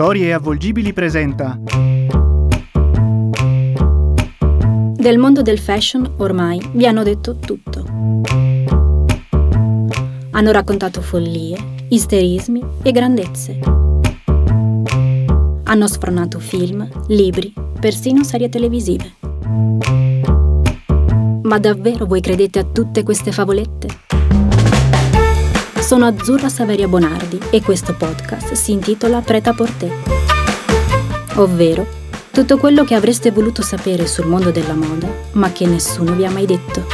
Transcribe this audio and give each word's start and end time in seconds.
Storie 0.00 0.32
avvolgibili 0.32 0.94
presenta. 0.94 1.60
Del 4.94 5.18
mondo 5.18 5.42
del 5.42 5.58
fashion 5.58 6.14
ormai 6.16 6.58
vi 6.72 6.86
hanno 6.86 7.02
detto 7.02 7.36
tutto. 7.36 7.84
Hanno 10.30 10.52
raccontato 10.52 11.02
follie, 11.02 11.58
isterismi 11.88 12.64
e 12.82 12.92
grandezze. 12.92 13.58
Hanno 15.64 15.86
sfronato 15.86 16.38
film, 16.38 16.88
libri, 17.08 17.52
persino 17.78 18.24
serie 18.24 18.48
televisive. 18.48 19.16
Ma 21.42 21.58
davvero 21.58 22.06
voi 22.06 22.22
credete 22.22 22.58
a 22.58 22.64
tutte 22.64 23.02
queste 23.02 23.32
favolette? 23.32 24.09
Sono 25.90 26.06
Azzurra 26.06 26.48
Saveria 26.48 26.86
Bonardi 26.86 27.36
e 27.50 27.60
questo 27.62 27.96
podcast 27.96 28.52
si 28.52 28.70
intitola 28.70 29.22
Preta 29.22 29.52
Porté. 29.52 29.90
Ovvero, 31.34 31.84
tutto 32.30 32.58
quello 32.58 32.84
che 32.84 32.94
avreste 32.94 33.32
voluto 33.32 33.60
sapere 33.60 34.06
sul 34.06 34.26
mondo 34.26 34.52
della 34.52 34.74
moda, 34.74 35.08
ma 35.32 35.50
che 35.50 35.66
nessuno 35.66 36.14
vi 36.14 36.24
ha 36.24 36.30
mai 36.30 36.46
detto. 36.46 36.84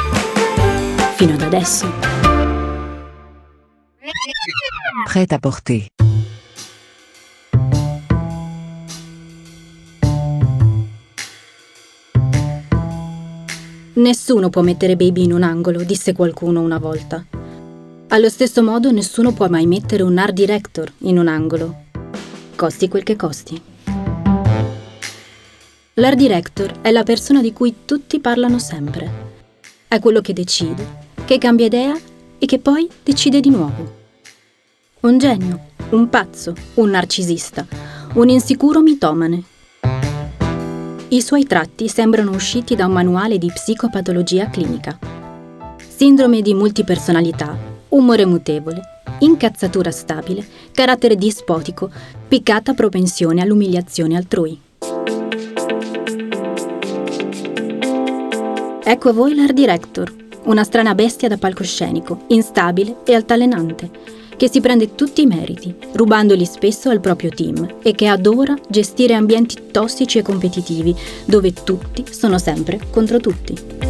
Fino 1.14 1.34
ad 1.34 1.42
adesso. 1.42 1.86
Prêt 5.04 5.30
à 5.30 5.38
porter. 5.40 5.88
Nessuno 13.92 14.48
può 14.48 14.62
mettere 14.62 14.96
baby 14.96 15.24
in 15.24 15.34
un 15.34 15.42
angolo, 15.42 15.82
disse 15.82 16.14
qualcuno 16.14 16.62
una 16.62 16.78
volta. 16.78 17.35
Allo 18.08 18.28
stesso 18.28 18.62
modo 18.62 18.92
nessuno 18.92 19.32
può 19.32 19.48
mai 19.48 19.66
mettere 19.66 20.04
un 20.04 20.16
art 20.16 20.32
director 20.32 20.90
in 20.98 21.18
un 21.18 21.26
angolo, 21.26 21.86
costi 22.54 22.86
quel 22.86 23.02
che 23.02 23.16
costi. 23.16 23.60
L'art 25.94 26.16
director 26.16 26.80
è 26.82 26.92
la 26.92 27.02
persona 27.02 27.40
di 27.40 27.52
cui 27.52 27.74
tutti 27.84 28.20
parlano 28.20 28.60
sempre. 28.60 29.34
È 29.88 29.98
quello 29.98 30.20
che 30.20 30.32
decide, 30.32 30.86
che 31.24 31.38
cambia 31.38 31.66
idea 31.66 31.98
e 32.38 32.46
che 32.46 32.60
poi 32.60 32.88
decide 33.02 33.40
di 33.40 33.50
nuovo. 33.50 33.94
Un 35.00 35.18
genio, 35.18 35.66
un 35.90 36.08
pazzo, 36.08 36.54
un 36.74 36.90
narcisista, 36.90 37.66
un 38.14 38.28
insicuro 38.28 38.82
mitomane. 38.82 39.42
I 41.08 41.20
suoi 41.20 41.44
tratti 41.44 41.88
sembrano 41.88 42.30
usciti 42.30 42.76
da 42.76 42.86
un 42.86 42.92
manuale 42.92 43.36
di 43.36 43.50
psicopatologia 43.52 44.48
clinica. 44.48 44.96
Sindrome 45.88 46.42
di 46.42 46.52
multipersonalità, 46.54 47.65
umore 47.96 48.26
mutevole, 48.26 48.80
incazzatura 49.20 49.90
stabile, 49.90 50.46
carattere 50.72 51.16
dispotico, 51.16 51.90
piccata 52.28 52.74
propensione 52.74 53.40
all'umiliazione 53.40 54.16
altrui. 54.16 54.60
Ecco 58.88 59.08
a 59.08 59.12
voi 59.12 59.34
l'art 59.34 59.52
director, 59.52 60.14
una 60.44 60.62
strana 60.62 60.94
bestia 60.94 61.28
da 61.28 61.38
palcoscenico, 61.38 62.24
instabile 62.28 62.98
e 63.04 63.14
altalenante, 63.14 63.90
che 64.36 64.50
si 64.50 64.60
prende 64.60 64.94
tutti 64.94 65.22
i 65.22 65.26
meriti, 65.26 65.74
rubandoli 65.92 66.44
spesso 66.44 66.90
al 66.90 67.00
proprio 67.00 67.30
team 67.30 67.76
e 67.82 67.92
che 67.92 68.06
adora 68.06 68.54
gestire 68.68 69.14
ambienti 69.14 69.70
tossici 69.72 70.18
e 70.18 70.22
competitivi, 70.22 70.94
dove 71.24 71.52
tutti 71.52 72.04
sono 72.10 72.38
sempre 72.38 72.78
contro 72.90 73.18
tutti. 73.18 73.85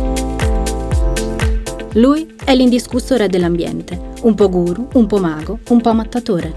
Lui 1.97 2.35
è 2.45 2.55
l'indiscusso 2.55 3.17
re 3.17 3.27
dell'ambiente, 3.27 3.99
un 4.25 4.35
po' 4.35 4.51
guru, 4.51 4.87
un 4.93 5.07
po' 5.07 5.17
mago, 5.17 5.61
un 5.71 5.81
po' 5.81 5.95
mattatore. 5.95 6.55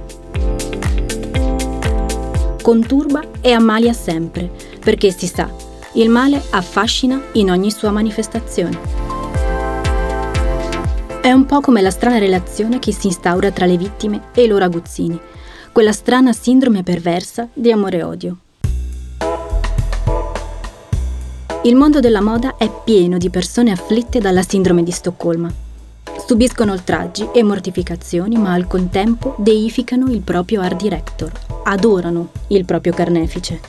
Conturba 2.62 3.23
e 3.40 3.54
ammalia 3.54 3.94
sempre, 3.94 4.52
perché 4.84 5.12
si 5.12 5.28
sa, 5.28 5.50
il 5.94 6.10
male 6.10 6.42
affascina 6.50 7.22
in 7.34 7.52
ogni 7.52 7.72
sua 7.72 7.90
manifestazione. 7.90 8.78
È 11.22 11.32
un 11.32 11.45
po' 11.45 11.61
come 11.61 11.82
la 11.82 11.92
strana 11.92 12.17
relazione 12.17 12.80
che 12.80 12.92
si 12.92 13.08
instaura 13.08 13.49
tra 13.52 13.66
le 13.66 13.78
vittime 13.78 14.23
e 14.33 14.44
i 14.44 14.48
loro 14.48 14.66
aguzzini, 14.66 15.17
quella 15.72 15.94
strana 15.94 16.33
sindrome 16.33 16.83
perversa 16.83 17.48
di 17.54 17.72
amore 17.72 17.99
e 17.99 18.04
odio. 18.04 18.38
Il 21.64 21.75
mondo 21.75 21.99
della 21.99 22.21
moda 22.21 22.55
è 22.55 22.71
pieno 22.86 23.17
di 23.17 23.30
persone 23.30 23.71
afflitte 23.71 24.20
dalla 24.20 24.43
sindrome 24.43 24.81
di 24.81 24.92
Stoccolma. 24.92 25.52
Subiscono 26.25 26.71
oltraggi 26.71 27.27
e 27.33 27.43
mortificazioni, 27.43 28.37
ma 28.37 28.53
al 28.53 28.65
contempo 28.65 29.36
deificano 29.37 30.09
il 30.09 30.21
proprio 30.21 30.61
art 30.61 30.81
director, 30.81 31.30
adorano 31.65 32.30
il 32.48 32.64
proprio 32.64 32.93
carnefice. 32.93 33.59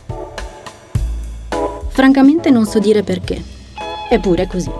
Francamente 1.88 2.50
non 2.50 2.64
so 2.64 2.78
dire 2.78 3.02
perché. 3.02 3.42
Eppure 4.08 4.44
è 4.44 4.46
così. 4.46 4.70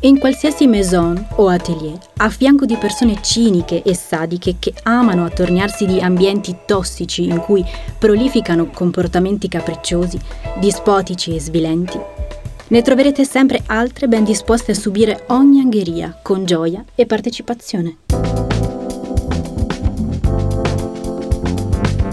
In 0.00 0.18
qualsiasi 0.18 0.66
maison 0.66 1.26
o 1.36 1.48
atelier, 1.48 1.96
a 2.16 2.28
fianco 2.28 2.66
di 2.66 2.76
persone 2.76 3.22
ciniche 3.22 3.82
e 3.82 3.94
sadiche 3.94 4.56
che 4.58 4.74
amano 4.82 5.24
attorniarsi 5.24 5.86
di 5.86 6.00
ambienti 6.00 6.56
tossici 6.66 7.24
in 7.24 7.38
cui 7.38 7.64
prolificano 7.98 8.66
comportamenti 8.66 9.48
capricciosi, 9.48 10.18
dispotici 10.58 11.34
e 11.34 11.40
svilenti, 11.40 11.98
ne 12.68 12.82
troverete 12.82 13.24
sempre 13.24 13.62
altre 13.66 14.08
ben 14.08 14.24
disposte 14.24 14.72
a 14.72 14.74
subire 14.74 15.24
ogni 15.28 15.60
angheria 15.60 16.18
con 16.22 16.44
gioia 16.44 16.84
e 16.94 17.06
partecipazione. 17.06 17.98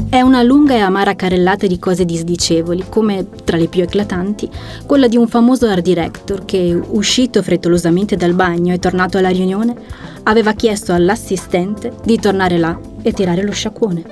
È 0.10 0.22
una 0.22 0.44
lunga 0.44 0.76
e 0.76 0.80
amara 0.80 1.16
carrellata 1.16 1.66
di 1.66 1.80
cose 1.80 2.06
disdicevoli, 2.06 2.86
come, 2.88 3.26
tra 3.44 3.58
le 3.58 3.68
più 3.68 3.82
eclatanti, 3.82 4.48
quella 4.86 5.08
di 5.08 5.18
un 5.18 5.28
famoso 5.28 5.66
art 5.66 5.82
director 5.82 6.46
che, 6.46 6.80
uscito 6.88 7.42
frettolosamente 7.42 8.16
dal 8.16 8.36
bagno 8.36 8.76
e 8.76 8.78
tornato 8.78 9.18
alla 9.18 9.30
riunione, 9.30 9.74
aveva 10.22 10.54
chiesto 10.54 10.94
all'assistente 10.94 11.94
di 12.04 12.20
tornare 12.20 12.60
là 12.60 12.80
e 13.02 13.12
tirare 13.12 13.42
lo 13.44 13.52
sciacquone. 13.52 14.04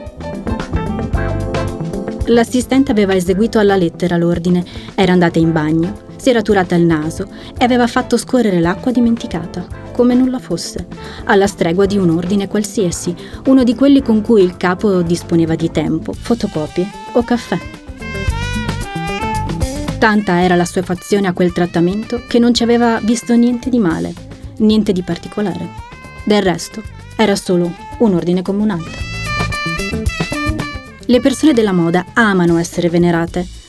L'assistente 2.25 2.90
aveva 2.90 3.13
eseguito 3.13 3.59
alla 3.59 3.75
lettera 3.75 4.18
l'ordine, 4.18 4.66
era 4.96 5.12
andata 5.12 5.38
in 5.38 5.52
bagno, 5.52 6.09
si 6.22 6.30
era 6.30 6.44
turata 6.44 6.76
il 6.76 6.84
naso 6.84 7.28
e 7.58 7.64
aveva 7.64 7.88
fatto 7.88 8.16
scorrere 8.16 8.59
l'acqua 8.59 8.92
dimenticata, 8.92 9.66
come 9.92 10.14
nulla 10.14 10.38
fosse, 10.38 10.86
alla 11.24 11.48
stregua 11.48 11.88
di 11.88 11.98
un 11.98 12.12
ordine 12.12 12.48
qualsiasi, 12.48 13.16
uno 13.46 13.64
di 13.64 13.74
quelli 13.74 14.04
con 14.04 14.22
cui 14.22 14.44
il 14.44 14.56
capo 14.56 15.02
disponeva 15.02 15.56
di 15.56 15.72
tempo, 15.72 16.14
fotocopie 16.14 16.88
o 17.14 17.24
caffè. 17.24 17.58
Tanta 19.98 20.44
era 20.44 20.56
la 20.56 20.66
sua 20.66 20.84
fazione 20.84 21.28
a 21.28 21.34
quel 21.34 21.54
trattamento 21.54 22.22
che 22.28 22.38
non 22.38 22.53
ci 22.53 22.62
aveva 22.62 23.00
visto 23.02 23.34
niente 23.34 23.72
di 23.72 23.80
male, 23.80 24.14
niente 24.58 24.92
di 24.92 25.02
particolare. 25.02 25.70
Del 26.24 26.44
resto, 26.44 26.84
era 27.16 27.36
solo 27.36 27.74
un 27.98 28.14
ordine 28.14 28.44
come 28.44 28.62
un 28.62 28.70
altro. 28.70 29.00
Le 31.03 31.20
persone 31.20 31.53
della 31.53 31.74
moda 31.74 32.06
amano 32.14 32.59
essere 32.59 32.90
venerate 32.90 33.59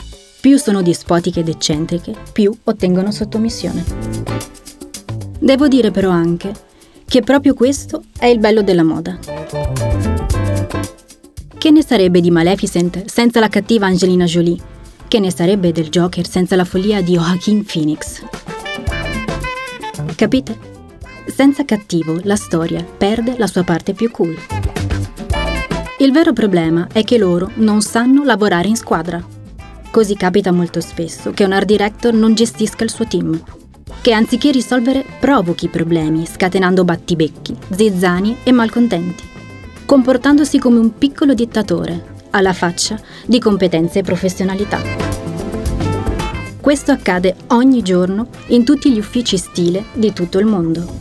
più 0.42 0.58
sono 0.58 0.82
dispotiche 0.82 1.38
ed 1.38 1.48
eccentriche, 1.48 2.16
più 2.32 2.52
ottengono 2.64 3.12
sottomissione. 3.12 3.84
Devo 5.38 5.68
dire 5.68 5.92
però 5.92 6.10
anche 6.10 6.52
che 7.06 7.20
proprio 7.20 7.54
questo 7.54 8.02
è 8.18 8.26
il 8.26 8.40
bello 8.40 8.62
della 8.62 8.82
moda. 8.82 9.16
Che 11.56 11.70
ne 11.70 11.84
sarebbe 11.84 12.20
di 12.20 12.32
Maleficent 12.32 13.04
senza 13.04 13.38
la 13.38 13.48
cattiva 13.48 13.86
Angelina 13.86 14.24
Jolie? 14.24 14.58
Che 15.06 15.20
ne 15.20 15.30
sarebbe 15.30 15.70
del 15.70 15.88
Joker 15.90 16.26
senza 16.26 16.56
la 16.56 16.64
follia 16.64 17.00
di 17.02 17.12
Joaquin 17.12 17.64
Phoenix? 17.64 18.24
Capite? 20.16 20.58
Senza 21.26 21.64
cattivo 21.64 22.18
la 22.24 22.34
storia 22.34 22.82
perde 22.84 23.36
la 23.38 23.46
sua 23.46 23.62
parte 23.62 23.92
più 23.92 24.10
cool. 24.10 24.36
Il 26.00 26.10
vero 26.10 26.32
problema 26.32 26.88
è 26.92 27.04
che 27.04 27.16
loro 27.16 27.48
non 27.54 27.80
sanno 27.80 28.24
lavorare 28.24 28.66
in 28.66 28.74
squadra. 28.74 29.40
Così 29.92 30.16
capita 30.16 30.52
molto 30.52 30.80
spesso 30.80 31.32
che 31.32 31.44
un 31.44 31.52
art 31.52 31.66
director 31.66 32.14
non 32.14 32.32
gestisca 32.32 32.82
il 32.82 32.88
suo 32.88 33.06
team, 33.06 33.38
che 34.00 34.14
anziché 34.14 34.50
risolvere 34.50 35.04
provochi 35.20 35.68
problemi, 35.68 36.24
scatenando 36.24 36.82
battibecchi, 36.82 37.54
zizzani 37.68 38.38
e 38.42 38.52
malcontenti, 38.52 39.22
comportandosi 39.84 40.58
come 40.58 40.78
un 40.78 40.96
piccolo 40.96 41.34
dittatore, 41.34 42.14
alla 42.30 42.54
faccia 42.54 42.98
di 43.26 43.38
competenze 43.38 43.98
e 43.98 44.02
professionalità. 44.02 44.80
Questo 46.58 46.90
accade 46.90 47.36
ogni 47.48 47.82
giorno 47.82 48.28
in 48.46 48.64
tutti 48.64 48.90
gli 48.90 48.98
uffici 48.98 49.36
stile 49.36 49.84
di 49.92 50.14
tutto 50.14 50.38
il 50.38 50.46
mondo. 50.46 50.96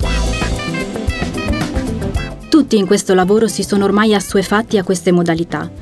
Tutti 2.49 2.77
in 2.77 2.85
questo 2.85 3.13
lavoro 3.13 3.47
si 3.47 3.63
sono 3.63 3.85
ormai 3.85 4.13
assuefatti 4.13 4.77
a 4.77 4.83
queste 4.83 5.13
modalità 5.13 5.79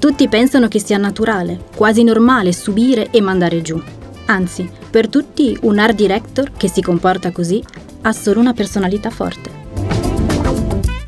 tutti 0.00 0.28
pensano 0.28 0.66
che 0.66 0.80
sia 0.80 0.96
naturale, 0.96 1.66
quasi 1.76 2.02
normale 2.02 2.54
subire 2.54 3.10
e 3.10 3.20
mandare 3.20 3.60
giù. 3.60 3.80
Anzi, 4.24 4.68
per 4.88 5.08
tutti 5.08 5.56
un 5.60 5.78
art 5.78 5.94
director 5.94 6.52
che 6.56 6.70
si 6.70 6.80
comporta 6.80 7.30
così 7.30 7.62
ha 8.00 8.12
solo 8.12 8.40
una 8.40 8.54
personalità 8.54 9.10
forte. 9.10 9.50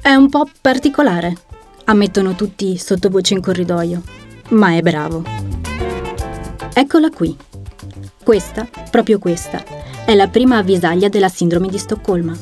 È 0.03 0.13
un 0.13 0.29
po' 0.29 0.47
particolare, 0.61 1.35
ammettono 1.85 2.35
tutti 2.35 2.77
sottovoce 2.77 3.33
in 3.33 3.41
corridoio. 3.41 4.03
ma 4.51 4.75
è 4.75 4.83
bravo. 4.83 5.25
Eccola 6.75 7.09
qui. 7.09 7.35
Questa, 8.23 8.69
proprio 8.91 9.19
questa, 9.19 9.65
è 10.05 10.15
la 10.15 10.29
prima 10.29 10.59
avvisaglia 10.59 11.09
della 11.09 11.31
sindrome 11.31 11.69
di 11.69 11.79
Stoccolma. 11.79 12.37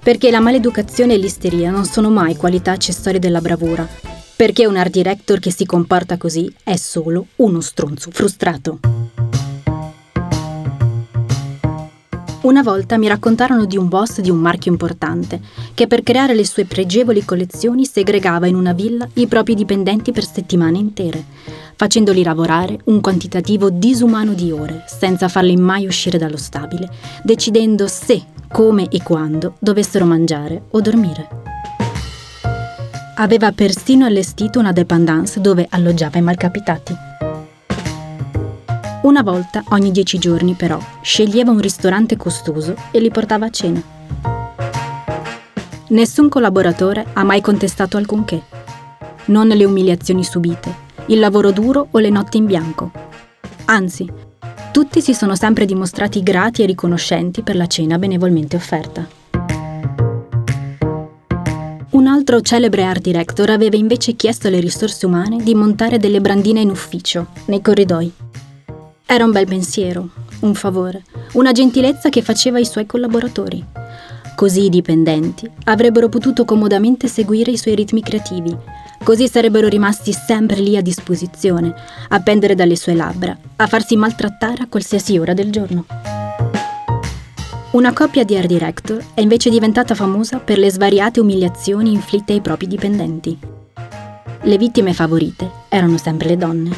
Perché 0.00 0.30
la 0.30 0.38
maleducazione 0.38 1.14
e 1.14 1.16
l'isteria 1.16 1.72
non 1.72 1.84
sono 1.86 2.08
mai 2.08 2.36
qualità 2.36 2.70
accessorie 2.70 3.18
della 3.18 3.40
bravura. 3.40 4.05
Perché 4.36 4.66
un 4.66 4.76
art 4.76 4.90
director 4.90 5.38
che 5.38 5.50
si 5.50 5.64
comporta 5.64 6.18
così 6.18 6.54
è 6.62 6.76
solo 6.76 7.28
uno 7.36 7.62
stronzo 7.62 8.10
frustrato. 8.10 8.78
Una 12.42 12.62
volta 12.62 12.98
mi 12.98 13.08
raccontarono 13.08 13.64
di 13.64 13.78
un 13.78 13.88
boss 13.88 14.20
di 14.20 14.28
un 14.28 14.36
marchio 14.36 14.70
importante 14.70 15.40
che 15.72 15.86
per 15.86 16.02
creare 16.02 16.34
le 16.34 16.44
sue 16.44 16.66
pregevoli 16.66 17.24
collezioni 17.24 17.86
segregava 17.86 18.46
in 18.46 18.56
una 18.56 18.74
villa 18.74 19.08
i 19.14 19.26
propri 19.26 19.54
dipendenti 19.54 20.12
per 20.12 20.26
settimane 20.26 20.76
intere, 20.76 21.24
facendoli 21.74 22.22
lavorare 22.22 22.78
un 22.84 23.00
quantitativo 23.00 23.70
disumano 23.70 24.34
di 24.34 24.52
ore 24.52 24.84
senza 24.86 25.28
farli 25.28 25.56
mai 25.56 25.86
uscire 25.86 26.18
dallo 26.18 26.36
stabile, 26.36 26.90
decidendo 27.24 27.86
se, 27.86 28.22
come 28.52 28.86
e 28.90 29.02
quando 29.02 29.54
dovessero 29.58 30.04
mangiare 30.04 30.64
o 30.72 30.80
dormire. 30.82 31.55
Aveva 33.18 33.50
persino 33.50 34.04
allestito 34.04 34.58
una 34.58 34.72
dépendance 34.72 35.40
dove 35.40 35.66
alloggiava 35.70 36.18
i 36.18 36.22
malcapitati. 36.22 36.94
Una 39.04 39.22
volta 39.22 39.64
ogni 39.70 39.90
dieci 39.90 40.18
giorni, 40.18 40.52
però, 40.52 40.78
sceglieva 41.00 41.50
un 41.50 41.58
ristorante 41.58 42.18
costoso 42.18 42.74
e 42.90 43.00
li 43.00 43.10
portava 43.10 43.46
a 43.46 43.50
cena. 43.50 43.82
Nessun 45.88 46.28
collaboratore 46.28 47.06
ha 47.14 47.24
mai 47.24 47.40
contestato 47.40 47.96
alcunché. 47.96 48.42
Non 49.26 49.48
le 49.48 49.64
umiliazioni 49.64 50.22
subite, 50.22 50.74
il 51.06 51.18
lavoro 51.18 51.52
duro 51.52 51.88
o 51.90 51.98
le 51.98 52.10
notti 52.10 52.36
in 52.36 52.44
bianco. 52.44 52.90
Anzi, 53.64 54.06
tutti 54.72 55.00
si 55.00 55.14
sono 55.14 55.34
sempre 55.34 55.64
dimostrati 55.64 56.22
grati 56.22 56.62
e 56.62 56.66
riconoscenti 56.66 57.40
per 57.40 57.56
la 57.56 57.66
cena 57.66 57.96
benevolmente 57.96 58.56
offerta. 58.56 59.15
Altro 62.16 62.40
celebre 62.40 62.82
art 62.82 63.02
director 63.02 63.50
aveva 63.50 63.76
invece 63.76 64.14
chiesto 64.14 64.48
alle 64.48 64.58
risorse 64.58 65.04
umane 65.04 65.42
di 65.42 65.54
montare 65.54 65.98
delle 65.98 66.22
brandine 66.22 66.60
in 66.60 66.70
ufficio, 66.70 67.26
nei 67.46 67.60
corridoi. 67.60 68.10
Era 69.04 69.24
un 69.24 69.32
bel 69.32 69.46
pensiero, 69.46 70.08
un 70.40 70.54
favore, 70.54 71.04
una 71.32 71.52
gentilezza 71.52 72.08
che 72.08 72.22
faceva 72.22 72.56
ai 72.56 72.64
suoi 72.64 72.86
collaboratori. 72.86 73.62
Così 74.34 74.64
i 74.64 74.70
dipendenti 74.70 75.48
avrebbero 75.64 76.08
potuto 76.08 76.46
comodamente 76.46 77.06
seguire 77.06 77.50
i 77.50 77.58
suoi 77.58 77.74
ritmi 77.74 78.02
creativi, 78.02 78.56
così 79.02 79.28
sarebbero 79.28 79.68
rimasti 79.68 80.12
sempre 80.12 80.56
lì 80.60 80.76
a 80.76 80.82
disposizione, 80.82 81.74
a 82.08 82.20
pendere 82.20 82.54
dalle 82.54 82.76
sue 82.76 82.94
labbra, 82.94 83.36
a 83.56 83.66
farsi 83.66 83.94
maltrattare 83.94 84.62
a 84.62 84.68
qualsiasi 84.68 85.18
ora 85.18 85.34
del 85.34 85.50
giorno. 85.50 86.15
Una 87.76 87.92
coppia 87.92 88.24
di 88.24 88.34
art 88.34 88.46
director 88.46 89.04
è 89.12 89.20
invece 89.20 89.50
diventata 89.50 89.94
famosa 89.94 90.38
per 90.38 90.56
le 90.56 90.70
svariate 90.70 91.20
umiliazioni 91.20 91.92
inflitte 91.92 92.32
ai 92.32 92.40
propri 92.40 92.66
dipendenti. 92.66 93.38
Le 94.44 94.56
vittime 94.56 94.94
favorite 94.94 95.46
erano 95.68 95.98
sempre 95.98 96.28
le 96.28 96.36
donne. 96.38 96.70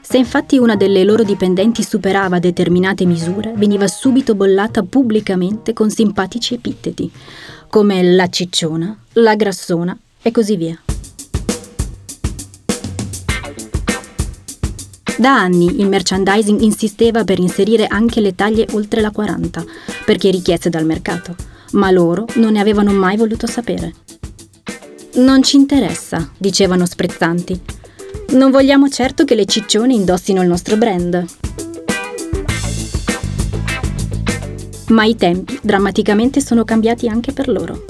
Se 0.00 0.18
infatti 0.18 0.56
una 0.56 0.76
delle 0.76 1.02
loro 1.02 1.24
dipendenti 1.24 1.82
superava 1.82 2.38
determinate 2.38 3.06
misure, 3.06 3.54
veniva 3.56 3.88
subito 3.88 4.36
bollata 4.36 4.84
pubblicamente 4.84 5.72
con 5.72 5.90
simpatici 5.90 6.54
epiteti, 6.54 7.10
come 7.68 8.00
la 8.04 8.28
cicciona, 8.28 8.96
la 9.14 9.34
grassona 9.34 9.98
e 10.22 10.30
così 10.30 10.54
via. 10.54 10.80
Da 15.18 15.36
anni 15.36 15.80
il 15.80 15.88
merchandising 15.88 16.60
insisteva 16.60 17.24
per 17.24 17.40
inserire 17.40 17.88
anche 17.88 18.20
le 18.20 18.36
taglie 18.36 18.68
oltre 18.70 19.00
la 19.00 19.10
40, 19.10 19.64
perché 20.04 20.30
richieste 20.30 20.70
dal 20.70 20.84
mercato, 20.84 21.34
ma 21.72 21.90
loro 21.90 22.24
non 22.34 22.52
ne 22.52 22.60
avevano 22.60 22.92
mai 22.92 23.16
voluto 23.16 23.48
sapere. 23.48 23.92
Non 25.14 25.42
ci 25.42 25.56
interessa, 25.56 26.30
dicevano 26.38 26.86
sprezzanti, 26.86 27.60
non 28.28 28.52
vogliamo 28.52 28.88
certo 28.88 29.24
che 29.24 29.34
le 29.34 29.44
ciccione 29.44 29.92
indossino 29.92 30.40
il 30.40 30.46
nostro 30.46 30.76
brand. 30.76 31.24
Ma 34.90 35.04
i 35.04 35.16
tempi 35.16 35.58
drammaticamente 35.60 36.40
sono 36.40 36.62
cambiati 36.62 37.08
anche 37.08 37.32
per 37.32 37.48
loro. 37.48 37.84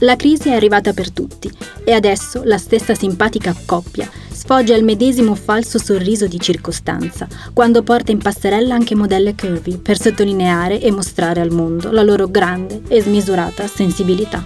La 0.00 0.16
crisi 0.16 0.48
è 0.48 0.54
arrivata 0.54 0.92
per 0.92 1.12
tutti 1.12 1.48
e 1.84 1.92
adesso 1.92 2.42
la 2.42 2.58
stessa 2.58 2.96
simpatica 2.96 3.54
coppia 3.64 4.10
sfoggia 4.40 4.74
il 4.74 4.84
medesimo 4.84 5.34
falso 5.34 5.78
sorriso 5.78 6.26
di 6.26 6.40
circostanza 6.40 7.28
quando 7.52 7.82
porta 7.82 8.10
in 8.10 8.16
passerella 8.16 8.74
anche 8.74 8.94
modelle 8.94 9.34
curvy 9.34 9.76
per 9.76 10.00
sottolineare 10.00 10.80
e 10.80 10.90
mostrare 10.90 11.42
al 11.42 11.50
mondo 11.50 11.92
la 11.92 12.02
loro 12.02 12.26
grande 12.26 12.80
e 12.88 13.02
smisurata 13.02 13.66
sensibilità. 13.66 14.42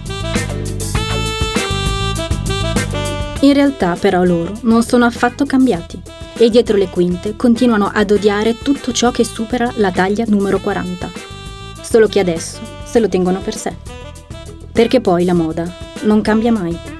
In 3.39 3.53
realtà 3.53 3.95
però 3.95 4.25
loro 4.25 4.51
non 4.63 4.83
sono 4.83 5.05
affatto 5.05 5.45
cambiati 5.45 6.01
e 6.37 6.49
dietro 6.49 6.75
le 6.75 6.89
quinte 6.89 7.37
continuano 7.37 7.89
ad 7.93 8.11
odiare 8.11 8.57
tutto 8.57 8.91
ciò 8.91 9.11
che 9.11 9.23
supera 9.23 9.71
la 9.75 9.91
taglia 9.91 10.25
numero 10.27 10.59
40. 10.59 11.09
Solo 11.81 12.07
che 12.07 12.19
adesso 12.19 12.59
se 12.83 12.99
lo 12.99 13.07
tengono 13.07 13.39
per 13.39 13.55
sé. 13.55 13.73
Perché 14.73 14.99
poi 14.99 15.23
la 15.23 15.33
moda 15.33 15.73
non 16.01 16.19
cambia 16.19 16.51
mai. 16.51 16.94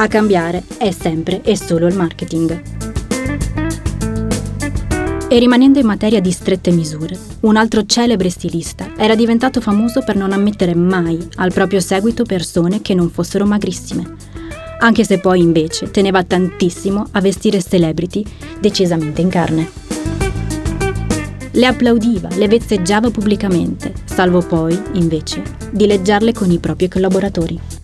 A 0.00 0.08
cambiare 0.08 0.64
è 0.78 0.92
sempre 0.92 1.42
e 1.42 1.58
solo 1.58 1.86
il 1.86 1.94
marketing. 1.94 2.62
E 5.28 5.38
rimanendo 5.38 5.78
in 5.78 5.84
materia 5.84 6.22
di 6.22 6.30
strette 6.32 6.70
misure, 6.70 7.18
un 7.40 7.56
altro 7.56 7.84
celebre 7.84 8.30
stilista 8.30 8.92
era 8.96 9.14
diventato 9.14 9.60
famoso 9.60 10.02
per 10.02 10.16
non 10.16 10.32
ammettere 10.32 10.74
mai 10.74 11.28
al 11.34 11.52
proprio 11.52 11.80
seguito 11.80 12.24
persone 12.24 12.80
che 12.80 12.94
non 12.94 13.10
fossero 13.10 13.44
magrissime 13.44 14.16
anche 14.80 15.04
se 15.04 15.18
poi 15.18 15.40
invece 15.40 15.90
teneva 15.90 16.24
tantissimo 16.24 17.04
a 17.10 17.20
vestire 17.20 17.62
celebrity 17.62 18.24
decisamente 18.58 19.20
in 19.20 19.28
carne. 19.28 19.70
Le 21.50 21.66
applaudiva, 21.66 22.30
le 22.36 22.48
vezzeggiava 22.48 23.10
pubblicamente, 23.10 23.92
salvo 24.04 24.40
poi, 24.40 24.80
invece, 24.92 25.42
dileggiarle 25.70 26.32
con 26.32 26.50
i 26.50 26.58
propri 26.58 26.88
collaboratori. 26.88 27.79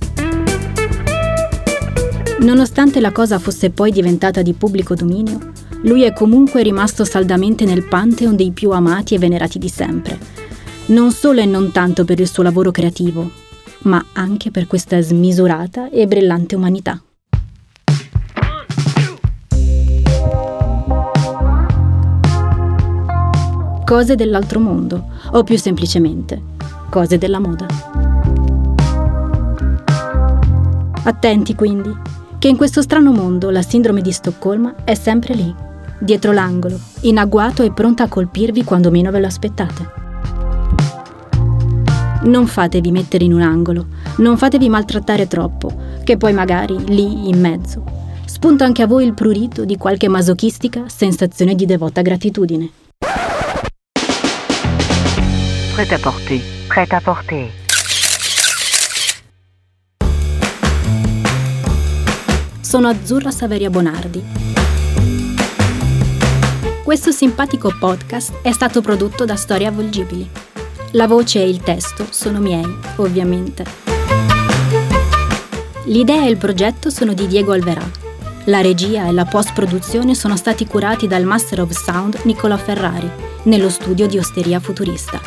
Nonostante 2.39 3.01
la 3.01 3.13
cosa 3.13 3.39
fosse 3.39 3.71
poi 3.71 3.91
diventata 3.91 4.43
di 4.43 4.53
pubblico 4.53 4.95
dominio, 4.95 5.53
lui 5.83 6.03
è 6.03 6.13
comunque 6.13 6.63
rimasto 6.63 7.05
saldamente 7.05 7.65
nel 7.65 7.85
pantheon 7.85 8.37
dei 8.37 8.51
più 8.51 8.71
amati 8.71 9.15
e 9.15 9.19
venerati 9.19 9.59
di 9.59 9.69
sempre, 9.69 10.19
non 10.87 11.13
solo 11.13 11.41
e 11.41 11.47
non 11.47 11.73
tanto 11.73 12.05
per 12.05 12.21
il 12.21 12.29
suo 12.29 12.43
lavoro 12.43 12.71
creativo, 12.71 13.31
ma 13.83 14.05
anche 14.13 14.51
per 14.51 14.67
questa 14.67 15.01
smisurata 15.01 15.91
e 15.91 16.07
brillante 16.07 16.55
umanità. 16.55 17.01
Cose 23.85 24.15
dell'altro 24.15 24.61
mondo, 24.61 25.09
o 25.31 25.43
più 25.43 25.57
semplicemente, 25.57 26.43
cose 26.91 27.19
della 27.19 27.39
moda. 27.39 27.67
Attenti 31.05 31.55
quindi, 31.55 31.95
che 32.47 32.53
in 32.53 32.59
questo 32.59 32.81
strano 32.81 33.11
mondo 33.11 33.51
la 33.51 33.61
sindrome 33.61 34.01
di 34.01 34.13
Stoccolma 34.13 34.77
è 34.85 34.95
sempre 34.95 35.35
lì, 35.35 35.53
dietro 35.99 36.31
l'angolo, 36.31 36.79
in 37.01 37.19
agguato 37.19 37.65
e 37.65 37.73
pronta 37.73 38.05
a 38.05 38.09
colpirvi 38.09 38.63
quando 38.63 38.93
meno 38.93 39.11
ve 39.11 39.19
lo 39.19 39.27
aspettate. 39.27 39.91
Non 42.23 42.47
fatevi 42.47 42.93
mettere 42.93 43.25
in 43.25 43.33
un 43.33 43.41
angolo, 43.41 43.87
non 44.19 44.37
fatevi 44.37 44.69
maltrattare 44.69 45.27
troppo, 45.27 45.75
che 46.05 46.17
poi 46.17 46.33
magari 46.33 46.87
lì 46.87 47.29
in 47.29 47.41
mezzo 47.41 47.83
spunta 48.27 48.65
anche 48.65 48.83
a 48.83 48.87
voi 48.87 49.05
il 49.05 49.15
prurito 49.15 49.65
di 49.65 49.77
qualche 49.77 50.07
masochistica 50.07 50.85
sensazione 50.87 51.57
di 51.57 51.67
devota 51.67 52.01
gratitudine. 52.01 52.71
Prêt 55.75 55.93
à 55.93 55.99
porter. 55.99 56.41
Prêt 56.69 56.95
à 56.95 57.01
porter. 57.01 57.66
Sono 62.77 62.89
Azzurra 62.89 63.31
Saveria 63.31 63.71
Bonardi. 63.71 64.23
Questo 66.85 67.11
simpatico 67.11 67.75
podcast 67.81 68.43
è 68.43 68.53
stato 68.53 68.83
prodotto 68.83 69.25
da 69.25 69.35
Storie 69.35 69.67
Avvolgibili. 69.67 70.29
La 70.91 71.07
voce 71.07 71.41
e 71.41 71.49
il 71.49 71.61
testo 71.61 72.05
sono 72.11 72.39
miei, 72.39 72.67
ovviamente. 72.97 73.65
L'idea 75.85 76.27
e 76.27 76.29
il 76.29 76.37
progetto 76.37 76.91
sono 76.91 77.15
di 77.15 77.27
Diego 77.27 77.53
Alverà. 77.53 77.91
La 78.45 78.61
regia 78.61 79.07
e 79.07 79.13
la 79.13 79.25
post-produzione 79.25 80.15
sono 80.15 80.37
stati 80.37 80.67
curati 80.67 81.07
dal 81.07 81.25
Master 81.25 81.63
of 81.63 81.71
Sound 81.71 82.19
Nicola 82.25 82.59
Ferrari, 82.59 83.11
nello 83.45 83.71
studio 83.71 84.07
di 84.07 84.19
Osteria 84.19 84.61
Futurista. 84.61 85.19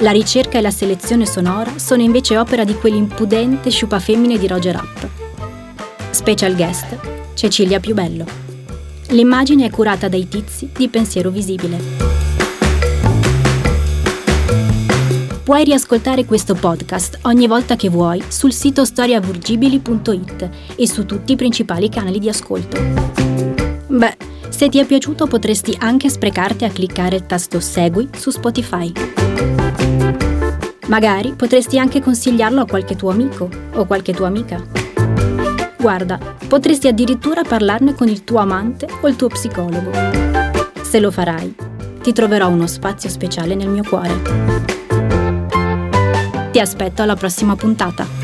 La 0.00 0.10
ricerca 0.10 0.58
e 0.58 0.60
la 0.60 0.70
selezione 0.70 1.24
sonora 1.24 1.78
sono 1.78 2.02
invece 2.02 2.36
opera 2.36 2.64
di 2.64 2.74
quell'impudente 2.74 3.70
sciupafemmine 3.70 4.36
di 4.36 4.46
Roger 4.46 4.74
Rapp. 4.74 5.27
Special 6.18 6.56
guest 6.56 6.98
Cecilia 7.34 7.78
Più 7.78 7.94
Bello. 7.94 8.24
L'immagine 9.10 9.66
è 9.66 9.70
curata 9.70 10.08
dai 10.08 10.26
tizi 10.26 10.68
di 10.76 10.88
Pensiero 10.88 11.30
Visibile. 11.30 11.78
Puoi 15.44 15.62
riascoltare 15.62 16.24
questo 16.24 16.56
podcast 16.56 17.20
ogni 17.22 17.46
volta 17.46 17.76
che 17.76 17.88
vuoi 17.88 18.20
sul 18.26 18.52
sito 18.52 18.84
storiavurgibili.it 18.84 20.50
e 20.74 20.88
su 20.88 21.06
tutti 21.06 21.32
i 21.32 21.36
principali 21.36 21.88
canali 21.88 22.18
di 22.18 22.28
ascolto. 22.28 22.82
Beh, 23.86 24.16
se 24.48 24.68
ti 24.68 24.80
è 24.80 24.84
piaciuto 24.84 25.28
potresti 25.28 25.76
anche 25.78 26.08
sprecarti 26.08 26.64
a 26.64 26.70
cliccare 26.70 27.14
il 27.14 27.26
tasto 27.26 27.60
Segui 27.60 28.08
su 28.16 28.30
Spotify. 28.30 28.92
Magari 30.88 31.34
potresti 31.34 31.78
anche 31.78 32.00
consigliarlo 32.00 32.62
a 32.62 32.66
qualche 32.66 32.96
tuo 32.96 33.10
amico 33.10 33.48
o 33.74 33.86
qualche 33.86 34.12
tua 34.12 34.26
amica. 34.26 34.77
Guarda, 35.78 36.18
potresti 36.48 36.88
addirittura 36.88 37.42
parlarne 37.42 37.94
con 37.94 38.08
il 38.08 38.24
tuo 38.24 38.38
amante 38.38 38.88
o 39.00 39.06
il 39.06 39.14
tuo 39.14 39.28
psicologo. 39.28 39.92
Se 40.82 40.98
lo 40.98 41.10
farai, 41.10 41.54
ti 42.02 42.12
troverò 42.12 42.48
uno 42.48 42.66
spazio 42.66 43.08
speciale 43.08 43.54
nel 43.54 43.68
mio 43.68 43.84
cuore. 43.84 44.20
Ti 46.50 46.58
aspetto 46.58 47.02
alla 47.02 47.14
prossima 47.14 47.54
puntata. 47.54 48.17